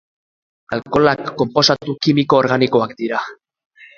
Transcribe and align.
Alkoholak 0.77 1.21
konposatu 1.41 1.95
kimiko 2.07 2.39
organikoak 2.45 2.97
dira. 3.03 3.21